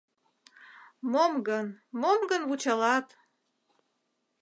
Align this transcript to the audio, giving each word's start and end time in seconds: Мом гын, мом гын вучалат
Мом 1.11 1.33
гын, 1.47 1.65
мом 2.01 2.19
гын 2.29 2.41
вучалат 2.49 3.07